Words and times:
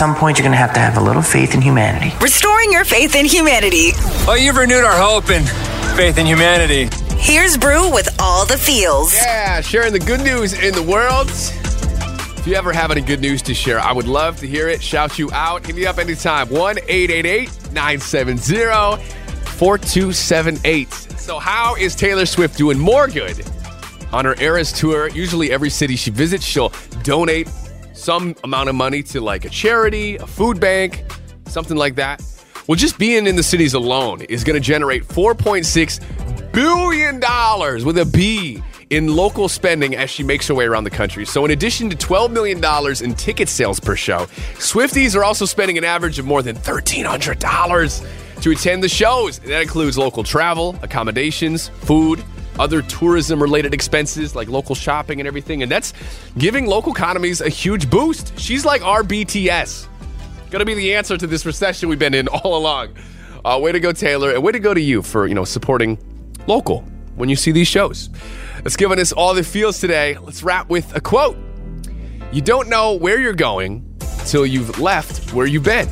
some 0.00 0.14
point, 0.14 0.38
you're 0.38 0.44
going 0.44 0.52
to 0.52 0.56
have 0.56 0.72
to 0.72 0.80
have 0.80 0.96
a 0.96 1.00
little 1.00 1.20
faith 1.20 1.52
in 1.52 1.60
humanity. 1.60 2.16
Restoring 2.22 2.72
your 2.72 2.86
faith 2.86 3.14
in 3.14 3.26
humanity. 3.26 3.90
Oh, 4.26 4.34
you've 4.34 4.56
renewed 4.56 4.82
our 4.82 4.98
hope 4.98 5.28
and 5.28 5.46
faith 5.94 6.16
in 6.16 6.24
humanity. 6.24 6.88
Here's 7.18 7.58
Brew 7.58 7.92
with 7.92 8.08
all 8.18 8.46
the 8.46 8.56
feels. 8.56 9.12
Yeah, 9.12 9.60
sharing 9.60 9.92
the 9.92 9.98
good 9.98 10.22
news 10.22 10.54
in 10.54 10.72
the 10.74 10.82
world. 10.82 11.28
If 11.28 12.46
you 12.46 12.54
ever 12.54 12.72
have 12.72 12.90
any 12.90 13.02
good 13.02 13.20
news 13.20 13.42
to 13.42 13.52
share, 13.52 13.78
I 13.78 13.92
would 13.92 14.08
love 14.08 14.38
to 14.38 14.46
hear 14.46 14.70
it. 14.70 14.82
Shout 14.82 15.18
you 15.18 15.30
out. 15.32 15.66
Hit 15.66 15.76
me 15.76 15.84
up 15.84 15.98
anytime. 15.98 16.48
1 16.48 16.78
888 16.88 17.50
970 17.74 18.54
4278. 19.58 20.92
So, 20.94 21.38
how 21.38 21.74
is 21.74 21.94
Taylor 21.94 22.24
Swift 22.24 22.56
doing 22.56 22.78
more 22.78 23.06
good 23.06 23.44
on 24.14 24.24
her 24.24 24.34
Eras 24.40 24.72
tour? 24.72 25.10
Usually, 25.10 25.52
every 25.52 25.68
city 25.68 25.94
she 25.94 26.10
visits, 26.10 26.42
she'll 26.42 26.72
donate 27.02 27.48
some 27.92 28.34
amount 28.44 28.68
of 28.68 28.74
money 28.74 29.02
to 29.04 29.20
like 29.20 29.44
a 29.44 29.48
charity, 29.48 30.16
a 30.16 30.26
food 30.26 30.60
bank, 30.60 31.04
something 31.46 31.76
like 31.76 31.96
that. 31.96 32.22
Well, 32.66 32.76
just 32.76 32.98
being 32.98 33.26
in 33.26 33.36
the 33.36 33.42
cities 33.42 33.74
alone 33.74 34.22
is 34.22 34.44
going 34.44 34.54
to 34.54 34.60
generate 34.60 35.04
$4.6 35.04 36.52
billion 36.52 37.84
with 37.84 37.98
a 37.98 38.04
B 38.04 38.62
in 38.90 39.14
local 39.14 39.48
spending 39.48 39.94
as 39.96 40.10
she 40.10 40.22
makes 40.22 40.46
her 40.48 40.54
way 40.54 40.66
around 40.66 40.84
the 40.84 40.90
country. 40.90 41.24
So, 41.24 41.44
in 41.44 41.52
addition 41.52 41.90
to 41.90 41.96
$12 41.96 42.30
million 42.30 42.62
in 43.02 43.14
ticket 43.14 43.48
sales 43.48 43.80
per 43.80 43.96
show, 43.96 44.26
Swifties 44.56 45.16
are 45.16 45.24
also 45.24 45.44
spending 45.46 45.78
an 45.78 45.84
average 45.84 46.18
of 46.18 46.26
more 46.26 46.42
than 46.42 46.56
$1,300 46.56 48.42
to 48.42 48.50
attend 48.50 48.82
the 48.82 48.88
shows. 48.88 49.38
That 49.40 49.62
includes 49.62 49.96
local 49.96 50.24
travel, 50.24 50.76
accommodations, 50.82 51.68
food, 51.68 52.22
other 52.58 52.82
tourism 52.82 53.40
related 53.40 53.72
expenses 53.74 54.34
like 54.34 54.48
local 54.48 54.74
shopping 54.74 55.20
and 55.20 55.26
everything. 55.26 55.62
And 55.62 55.70
that's 55.70 55.92
giving 56.38 56.66
local 56.66 56.92
economies 56.92 57.40
a 57.40 57.48
huge 57.48 57.88
boost. 57.88 58.38
She's 58.38 58.64
like 58.64 58.82
our 58.82 59.02
BTS. 59.02 59.86
Gonna 60.50 60.64
be 60.64 60.74
the 60.74 60.94
answer 60.94 61.16
to 61.16 61.26
this 61.26 61.46
recession 61.46 61.88
we've 61.88 61.98
been 61.98 62.14
in 62.14 62.28
all 62.44 62.56
along. 62.56 62.94
Uh, 63.44 63.58
way 63.62 63.72
to 63.72 63.80
go, 63.80 63.92
Taylor, 63.92 64.32
and 64.32 64.42
way 64.42 64.52
to 64.52 64.58
go 64.58 64.74
to 64.74 64.80
you 64.80 65.02
for 65.02 65.26
you 65.26 65.34
know 65.34 65.44
supporting 65.44 65.98
local 66.46 66.82
when 67.14 67.28
you 67.28 67.36
see 67.36 67.52
these 67.52 67.68
shows. 67.68 68.10
That's 68.62 68.76
giving 68.76 68.98
us 68.98 69.12
all 69.12 69.34
the 69.34 69.42
feels 69.42 69.80
today. 69.80 70.18
Let's 70.18 70.42
wrap 70.42 70.68
with 70.68 70.94
a 70.94 71.00
quote. 71.00 71.36
You 72.32 72.42
don't 72.42 72.68
know 72.68 72.94
where 72.94 73.20
you're 73.20 73.32
going 73.32 73.86
till 74.26 74.44
you've 74.44 74.78
left 74.78 75.32
where 75.32 75.46
you've 75.46 75.64
been. 75.64 75.88